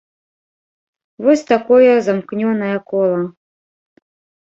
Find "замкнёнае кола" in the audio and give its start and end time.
2.09-3.23